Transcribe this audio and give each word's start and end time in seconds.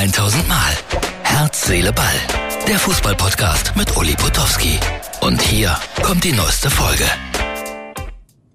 1000 0.00 0.48
Mal. 0.48 0.72
Herz, 1.24 1.66
Seele, 1.66 1.92
Ball. 1.92 2.06
Der 2.66 2.78
Fußballpodcast 2.78 3.76
mit 3.76 3.94
Uli 3.98 4.14
Potowski. 4.14 4.80
Und 5.20 5.42
hier 5.42 5.76
kommt 6.02 6.24
die 6.24 6.32
neueste 6.32 6.70
Folge. 6.70 7.04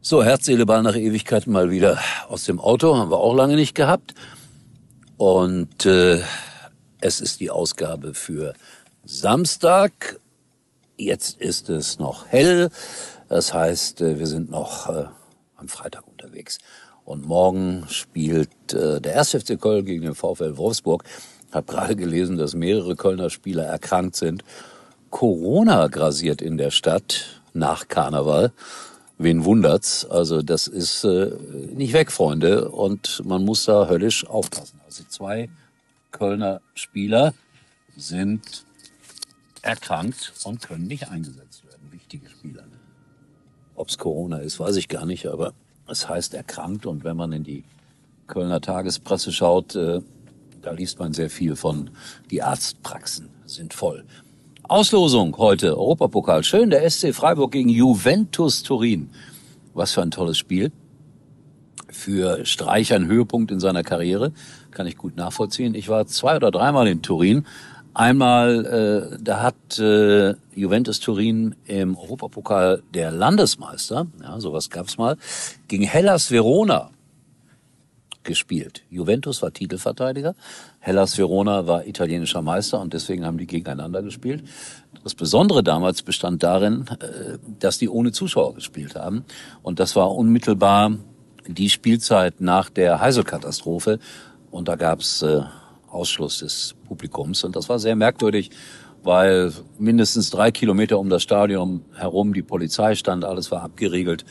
So, 0.02 0.24
Herz, 0.24 0.46
Seele, 0.46 0.66
Ball 0.66 0.82
nach 0.82 0.96
Ewigkeiten 0.96 1.54
mal 1.54 1.70
wieder 1.70 2.00
aus 2.30 2.46
dem 2.46 2.60
Auto. 2.60 2.98
Haben 2.98 3.12
wir 3.12 3.20
auch 3.20 3.36
lange 3.36 3.58
nicht 3.58 3.76
gehabt. 3.76 4.16
Und 5.18 5.86
äh, 5.86 6.24
es 7.00 7.22
ist 7.22 7.40
die 7.40 7.52
Ausgabe 7.52 8.16
für 8.16 8.56
Samstag. 9.04 10.20
Jetzt 10.98 11.40
ist 11.40 11.70
es 11.70 12.00
noch 12.00 12.26
hell. 12.26 12.72
Das 13.30 13.54
heißt, 13.54 14.02
äh, 14.02 14.18
wir 14.18 14.26
sind 14.26 14.50
noch 14.50 14.90
äh, 14.90 15.06
am 15.58 15.68
Freitag 15.68 16.08
unterwegs. 16.08 16.58
Und 17.04 17.28
morgen 17.28 17.86
spielt 17.88 18.74
äh, 18.74 19.00
der 19.00 19.20
1. 19.20 19.30
FC 19.44 19.62
Köln 19.62 19.86
gegen 19.86 20.02
den 20.02 20.16
VfL 20.16 20.58
Wolfsburg. 20.58 21.04
Gerade 21.62 21.96
gelesen, 21.96 22.38
dass 22.38 22.54
mehrere 22.54 22.96
Kölner 22.96 23.30
Spieler 23.30 23.64
erkrankt 23.64 24.16
sind. 24.16 24.44
Corona 25.10 25.88
grasiert 25.88 26.42
in 26.42 26.58
der 26.58 26.72
Stadt 26.72 27.42
nach 27.54 27.88
Karneval. 27.88 28.52
Wen 29.18 29.46
wundert's? 29.46 30.06
Also 30.06 30.42
das 30.42 30.68
ist 30.68 31.06
äh, 31.06 31.32
nicht 31.74 31.94
weg, 31.94 32.12
Freunde. 32.12 32.70
Und 32.70 33.22
man 33.26 33.46
muss 33.46 33.66
da 33.66 33.88
höllisch 33.88 34.28
aufpassen. 34.28 34.80
Also 34.86 35.04
zwei 35.08 35.50
Kölner 36.12 36.62
Spieler 36.74 37.34
sind 37.96 38.66
erkrankt 39.62 40.34
und 40.44 40.62
können 40.62 40.88
nicht 40.88 41.10
eingesetzt 41.10 41.66
werden. 41.66 41.92
Wichtige 41.92 42.30
Spieler. 42.30 42.64
Ob's 43.76 43.98
Corona 43.98 44.38
ist, 44.38 44.60
weiß 44.60 44.76
ich 44.78 44.88
gar 44.88 45.06
nicht, 45.06 45.28
aber 45.28 45.54
es 45.88 46.08
heißt 46.08 46.34
erkrankt 46.34 46.86
und 46.86 47.04
wenn 47.04 47.18
man 47.18 47.32
in 47.32 47.44
die 47.44 47.64
Kölner 48.28 48.62
Tagespresse 48.62 49.32
schaut, 49.32 49.76
äh, 49.76 50.02
da 50.66 50.72
liest 50.72 51.00
man 51.00 51.14
sehr 51.14 51.30
viel 51.30 51.56
von, 51.56 51.92
die 52.32 52.42
Arztpraxen 52.42 53.30
sind 53.46 53.74
voll. 53.74 54.04
Auslosung 54.64 55.38
heute, 55.38 55.78
Europapokal. 55.78 56.44
Schön, 56.44 56.72
der 56.72 56.90
SC 56.90 57.14
Freiburg 57.14 57.52
gegen 57.52 57.70
Juventus 57.70 58.64
Turin. 58.64 59.10
Was 59.76 59.94
für 59.94 60.02
ein 60.02 60.12
tolles 60.12 60.40
Spiel. 60.40 60.72
Für 61.90 62.46
Streich 62.46 62.94
ein 62.94 63.06
Höhepunkt 63.06 63.52
in 63.52 63.60
seiner 63.60 63.84
Karriere. 63.84 64.32
Kann 64.72 64.88
ich 64.88 64.98
gut 64.98 65.16
nachvollziehen. 65.18 65.76
Ich 65.76 65.88
war 65.88 66.08
zwei 66.08 66.36
oder 66.36 66.50
dreimal 66.50 66.88
in 66.88 67.04
Turin 67.04 67.46
Einmal, 67.96 68.66
äh, 69.14 69.18
da 69.22 69.42
hat 69.42 69.80
äh, 69.80 70.34
Juventus 70.54 71.00
Turin 71.00 71.56
im 71.66 71.96
Europapokal 71.96 72.84
der 72.94 73.10
Landesmeister, 73.10 74.08
ja, 74.22 74.38
sowas 74.42 74.70
gab's 74.70 74.98
mal, 74.98 75.16
gegen 75.70 75.86
Hellas 75.86 76.30
Verona 76.30 76.90
gespielt. 78.26 78.84
Juventus 78.90 79.42
war 79.42 79.54
Titelverteidiger, 79.54 80.36
Hellas 80.80 81.18
Verona 81.18 81.68
war 81.68 81.88
italienischer 81.88 82.42
Meister 82.42 82.82
und 82.82 82.94
deswegen 82.94 83.26
haben 83.26 83.38
die 83.38 83.48
gegeneinander 83.48 84.02
gespielt. 84.04 84.44
Das 85.04 85.16
Besondere 85.16 85.64
damals 85.64 86.02
bestand 86.02 86.44
darin, 86.44 86.86
äh, 87.00 87.38
dass 87.60 87.78
die 87.78 87.90
ohne 87.90 88.12
Zuschauer 88.12 88.56
gespielt 88.56 88.96
haben 88.96 89.24
und 89.64 89.80
das 89.80 89.96
war 89.96 90.14
unmittelbar 90.14 90.92
die 91.48 91.70
Spielzeit 91.70 92.42
nach 92.42 92.70
der 92.70 93.00
Heiselkatastrophe 93.00 94.00
und 94.52 94.68
da 94.68 94.76
gab's 94.76 95.22
äh, 95.22 95.42
Ausschluss 95.96 96.40
des 96.40 96.76
Publikums. 96.88 97.44
Und 97.44 97.56
das 97.56 97.70
war 97.70 97.80
sehr 97.80 97.96
merkwürdig, 97.96 98.52
weil 99.04 99.52
mindestens 99.80 100.30
drei 100.30 100.52
Kilometer 100.52 101.00
um 101.00 101.10
das 101.10 101.24
Stadion 101.24 101.86
herum 101.96 102.34
die 102.34 102.42
Polizei 102.42 102.96
stand, 102.96 103.24
alles 103.24 103.52
war 103.52 103.64
abgeriegelt. 103.64 104.26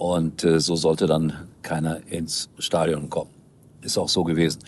Und 0.00 0.44
äh, 0.44 0.60
so 0.60 0.76
sollte 0.76 1.06
dann 1.06 1.34
keiner 1.60 2.00
ins 2.08 2.48
Stadion 2.58 3.10
kommen. 3.10 3.32
Ist 3.82 3.98
auch 3.98 4.08
so 4.08 4.24
gewesen. 4.24 4.60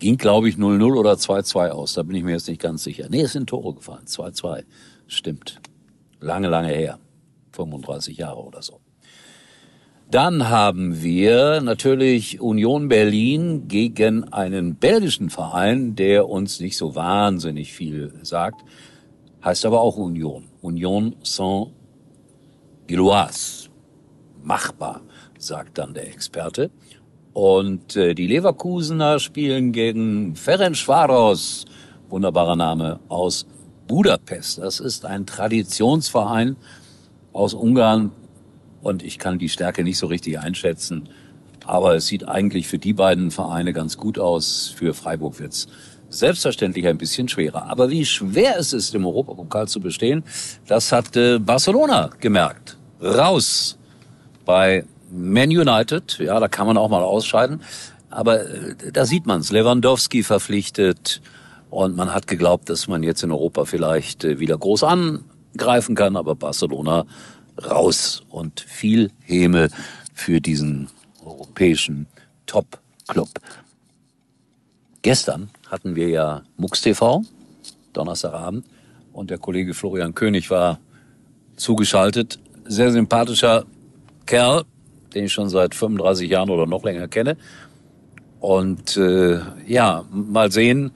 Ging, 0.00 0.16
glaube 0.16 0.48
ich, 0.48 0.56
0-0 0.56 0.98
oder 0.98 1.12
2-2 1.12 1.68
aus. 1.68 1.94
Da 1.94 2.02
bin 2.02 2.16
ich 2.16 2.24
mir 2.24 2.32
jetzt 2.32 2.48
nicht 2.48 2.60
ganz 2.60 2.82
sicher. 2.82 3.06
Nee, 3.08 3.20
es 3.20 3.30
sind 3.30 3.48
Tore 3.48 3.76
gefallen. 3.76 4.06
2-2. 4.06 4.64
Stimmt. 5.06 5.60
Lange, 6.18 6.48
lange 6.48 6.70
her. 6.70 6.98
35 7.52 8.16
Jahre 8.16 8.42
oder 8.42 8.62
so. 8.62 8.80
Dann 10.10 10.48
haben 10.48 11.04
wir 11.04 11.60
natürlich 11.60 12.40
Union 12.40 12.88
Berlin 12.88 13.68
gegen 13.68 14.24
einen 14.32 14.74
belgischen 14.74 15.30
Verein, 15.30 15.94
der 15.94 16.28
uns 16.28 16.58
nicht 16.58 16.76
so 16.76 16.96
wahnsinnig 16.96 17.72
viel 17.72 18.12
sagt, 18.22 18.64
heißt 19.44 19.66
aber 19.66 19.82
auch 19.82 19.96
Union. 19.96 20.48
Union 20.62 21.14
Saint-Gilloise. 21.22 23.59
Machbar, 24.42 25.00
sagt 25.38 25.78
dann 25.78 25.94
der 25.94 26.08
Experte. 26.08 26.70
Und 27.32 27.96
äh, 27.96 28.14
die 28.14 28.26
Leverkusener 28.26 29.18
spielen 29.18 29.72
gegen 29.72 30.34
Ferencvaros, 30.36 31.64
wunderbarer 32.08 32.56
Name, 32.56 33.00
aus 33.08 33.46
Budapest. 33.86 34.58
Das 34.58 34.80
ist 34.80 35.04
ein 35.04 35.26
Traditionsverein 35.26 36.56
aus 37.32 37.54
Ungarn, 37.54 38.12
und 38.82 39.02
ich 39.02 39.18
kann 39.18 39.38
die 39.38 39.48
Stärke 39.48 39.84
nicht 39.84 39.98
so 39.98 40.06
richtig 40.06 40.38
einschätzen. 40.38 41.08
Aber 41.66 41.94
es 41.94 42.06
sieht 42.06 42.26
eigentlich 42.26 42.66
für 42.66 42.78
die 42.78 42.94
beiden 42.94 43.30
Vereine 43.30 43.72
ganz 43.72 43.96
gut 43.96 44.18
aus. 44.18 44.72
Für 44.74 44.94
Freiburg 44.94 45.38
wird's 45.38 45.68
selbstverständlich 46.08 46.88
ein 46.88 46.98
bisschen 46.98 47.28
schwerer. 47.28 47.66
Aber 47.70 47.90
wie 47.90 48.04
schwer 48.04 48.58
es 48.58 48.72
ist, 48.72 48.94
im 48.94 49.06
Europapokal 49.06 49.68
zu 49.68 49.80
bestehen, 49.80 50.24
das 50.66 50.90
hat 50.90 51.14
äh, 51.16 51.38
Barcelona 51.38 52.10
gemerkt. 52.18 52.78
Raus 53.00 53.78
bei 54.44 54.84
Man 55.10 55.48
United. 55.48 56.18
Ja, 56.18 56.38
da 56.40 56.48
kann 56.48 56.66
man 56.66 56.76
auch 56.76 56.88
mal 56.88 57.02
ausscheiden. 57.02 57.62
Aber 58.10 58.40
äh, 58.40 58.92
da 58.92 59.06
sieht 59.06 59.26
man's. 59.26 59.52
Lewandowski 59.52 60.22
verpflichtet. 60.22 61.20
Und 61.70 61.96
man 61.96 62.12
hat 62.12 62.26
geglaubt, 62.26 62.68
dass 62.68 62.88
man 62.88 63.02
jetzt 63.02 63.22
in 63.22 63.30
Europa 63.30 63.64
vielleicht 63.64 64.24
äh, 64.24 64.40
wieder 64.40 64.58
groß 64.58 64.84
angreifen 64.84 65.94
kann. 65.94 66.16
Aber 66.16 66.34
Barcelona 66.34 67.06
raus 67.64 68.22
und 68.30 68.60
viel 68.60 69.10
Häme 69.20 69.68
für 70.14 70.40
diesen 70.40 70.88
europäischen 71.24 72.06
Top-Club. 72.46 73.28
Gestern 75.02 75.50
hatten 75.68 75.94
wir 75.94 76.08
ja 76.08 76.42
MUX 76.56 76.82
TV, 76.82 77.22
Donnerstagabend, 77.92 78.66
und 79.12 79.30
der 79.30 79.38
Kollege 79.38 79.74
Florian 79.74 80.14
König 80.14 80.50
war 80.50 80.78
zugeschaltet. 81.56 82.38
Sehr 82.64 82.92
sympathischer 82.92 83.64
Kerl, 84.30 84.62
den 85.12 85.24
ich 85.24 85.32
schon 85.32 85.48
seit 85.48 85.74
35 85.74 86.30
Jahren 86.30 86.50
oder 86.50 86.64
noch 86.64 86.84
länger 86.84 87.08
kenne. 87.08 87.36
Und 88.38 88.96
äh, 88.96 89.40
ja, 89.66 90.04
mal 90.12 90.52
sehen, 90.52 90.92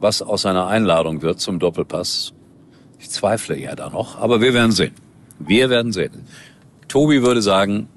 was 0.00 0.22
aus 0.22 0.42
seiner 0.42 0.68
Einladung 0.68 1.20
wird 1.20 1.38
zum 1.38 1.58
Doppelpass. 1.58 2.32
Ich 2.98 3.10
zweifle 3.10 3.58
ja 3.58 3.76
da 3.76 3.90
noch, 3.90 4.18
aber 4.18 4.40
wir 4.40 4.54
werden 4.54 4.72
sehen. 4.72 4.94
Wir 5.38 5.68
werden 5.68 5.92
sehen. 5.92 6.24
Tobi 6.88 7.22
würde 7.22 7.42
sagen, 7.42 7.88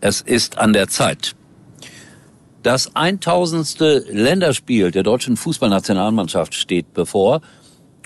es 0.00 0.20
ist 0.20 0.58
an 0.58 0.72
der 0.72 0.86
Zeit. 0.86 1.34
Das 2.62 2.94
1000. 2.94 3.80
Länderspiel 4.10 4.92
der 4.92 5.02
deutschen 5.02 5.36
Fußballnationalmannschaft 5.36 6.54
steht 6.54 6.94
bevor. 6.94 7.40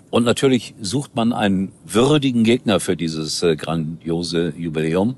Und 0.09 0.25
natürlich 0.25 0.75
sucht 0.81 1.15
man 1.15 1.35
einen 1.35 1.71
würdigen 1.85 2.45
Gegner 2.45 2.81
für 2.81 2.97
dieses 2.97 3.43
äh, 3.43 3.57
grandiose 3.57 4.55
Jubiläum. 4.57 5.17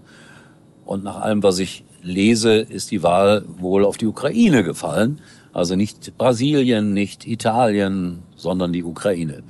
Und 0.91 1.05
nach 1.05 1.21
allem, 1.21 1.45
was 1.45 1.61
ich 1.61 1.85
lese, 2.03 2.57
ist 2.57 2.91
die 2.91 3.05
Wahl 3.05 3.45
wohl 3.47 3.85
auf 3.85 3.97
die 3.97 4.09
Ukraine 4.09 4.65
gefallen. 4.65 5.21
Also 5.53 5.77
nicht 5.77 6.19
Brasilien, 6.19 6.95
nicht 6.95 7.29
Italien, 7.29 8.25
sondern 8.35 8.73
die 8.73 8.83
Ukraine. 8.83 9.45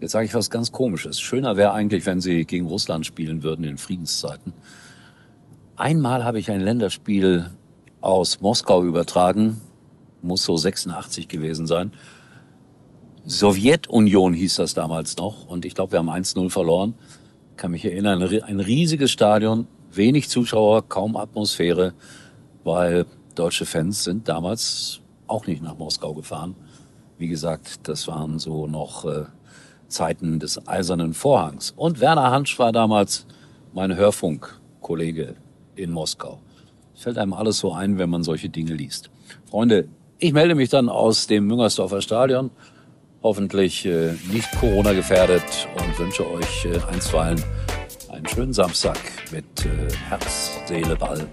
Jetzt 0.00 0.12
sage 0.12 0.26
ich 0.26 0.34
was 0.34 0.50
ganz 0.50 0.70
Komisches. 0.70 1.18
Schöner 1.18 1.56
wäre 1.56 1.72
eigentlich, 1.72 2.06
wenn 2.06 2.20
sie 2.20 2.44
gegen 2.44 2.66
Russland 2.66 3.04
spielen 3.04 3.42
würden 3.42 3.64
in 3.64 3.78
Friedenszeiten. 3.78 4.52
Einmal 5.74 6.22
habe 6.22 6.38
ich 6.38 6.52
ein 6.52 6.60
Länderspiel 6.60 7.50
aus 8.00 8.40
Moskau 8.40 8.84
übertragen, 8.84 9.60
muss 10.22 10.44
so 10.44 10.56
86 10.56 11.26
gewesen 11.26 11.66
sein. 11.66 11.90
Sowjetunion 13.26 14.34
hieß 14.34 14.54
das 14.54 14.72
damals 14.72 15.16
noch 15.16 15.48
und 15.48 15.64
ich 15.64 15.74
glaube, 15.74 15.90
wir 15.90 15.98
haben 15.98 16.10
1-0 16.10 16.48
verloren. 16.48 16.94
Kann 17.56 17.72
mich 17.72 17.84
erinnern, 17.84 18.22
ein 18.22 18.60
riesiges 18.60 19.10
Stadion, 19.10 19.66
wenig 19.96 20.28
Zuschauer, 20.28 20.88
kaum 20.88 21.16
Atmosphäre, 21.16 21.94
weil 22.64 23.06
deutsche 23.34 23.66
Fans 23.66 24.04
sind 24.04 24.28
damals 24.28 25.00
auch 25.26 25.46
nicht 25.46 25.62
nach 25.62 25.76
Moskau 25.76 26.14
gefahren. 26.14 26.54
Wie 27.18 27.28
gesagt, 27.28 27.88
das 27.88 28.08
waren 28.08 28.38
so 28.38 28.66
noch 28.66 29.04
äh, 29.04 29.24
Zeiten 29.88 30.38
des 30.38 30.66
Eisernen 30.66 31.14
Vorhangs. 31.14 31.72
Und 31.76 32.00
Werner 32.00 32.30
Hansch 32.30 32.58
war 32.58 32.72
damals 32.72 33.26
mein 33.72 33.94
Hörfunkkollege 33.94 35.36
in 35.76 35.90
Moskau. 35.90 36.40
Fällt 36.94 37.18
einem 37.18 37.32
alles 37.32 37.58
so 37.58 37.72
ein, 37.72 37.98
wenn 37.98 38.10
man 38.10 38.22
solche 38.22 38.48
Dinge 38.48 38.74
liest. 38.74 39.10
Freunde, 39.50 39.88
ich 40.18 40.32
melde 40.32 40.54
mich 40.54 40.68
dann 40.68 40.88
aus 40.88 41.26
dem 41.26 41.46
Müngersdorfer 41.46 42.00
Stadion, 42.00 42.50
hoffentlich 43.22 43.84
äh, 43.86 44.12
nicht 44.32 44.50
Corona 44.60 44.92
gefährdet 44.92 45.68
und 45.76 45.98
wünsche 45.98 46.28
euch 46.30 46.66
äh, 46.66 46.78
einstweilen 46.92 47.42
einen 48.14 48.28
schönen 48.28 48.52
Samstag 48.52 48.98
mit 49.30 49.44
äh, 49.64 49.92
Herz, 50.08 50.52
Seele, 50.66 50.96
Ball 50.96 51.26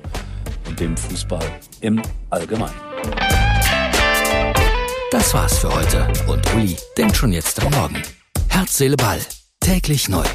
und 0.68 0.80
dem 0.80 0.98
Fußball 0.98 1.46
im 1.82 2.02
Allgemeinen. 2.30 2.74
Das 5.12 5.34
war's 5.34 5.60
für 5.60 5.74
heute 5.74 6.08
und 6.28 6.54
Uli 6.56 6.76
denkt 6.98 7.16
schon 7.16 7.32
jetzt 7.32 7.64
am 7.64 7.72
Morgen. 7.74 8.02
Herz, 8.50 8.78
Seele, 8.78 8.98
Ball. 8.98 9.20
Täglich 9.60 10.10
neu. 10.10 10.26